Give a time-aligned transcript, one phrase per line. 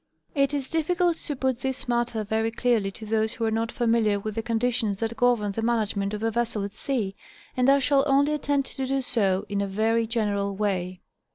[0.33, 4.19] It is difficult to put this matter very clearly to those who are not familiar
[4.19, 7.15] with the conditions that govern the management of a vessel at sea,
[7.55, 11.01] and I shall only attempt to do so in a very general way.